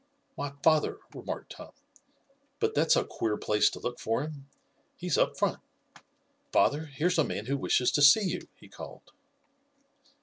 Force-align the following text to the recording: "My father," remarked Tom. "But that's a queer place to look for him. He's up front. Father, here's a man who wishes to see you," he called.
"My 0.35 0.53
father," 0.63 0.97
remarked 1.13 1.51
Tom. 1.51 1.73
"But 2.59 2.73
that's 2.73 2.95
a 2.95 3.03
queer 3.05 3.37
place 3.37 3.69
to 3.69 3.79
look 3.79 3.99
for 3.99 4.23
him. 4.23 4.47
He's 4.97 5.15
up 5.15 5.37
front. 5.37 5.59
Father, 6.51 6.87
here's 6.87 7.19
a 7.19 7.23
man 7.23 7.45
who 7.45 7.55
wishes 7.55 7.91
to 7.91 8.01
see 8.01 8.23
you," 8.27 8.47
he 8.59 8.67
called. 8.67 9.11